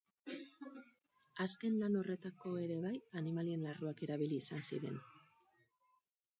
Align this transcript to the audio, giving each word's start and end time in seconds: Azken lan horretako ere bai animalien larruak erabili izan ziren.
Azken 1.45 1.75
lan 1.83 1.99
horretako 1.99 2.55
ere 2.63 2.79
bai 2.87 2.95
animalien 3.23 3.69
larruak 3.69 4.05
erabili 4.09 4.43
izan 4.47 4.69
ziren. 4.75 5.01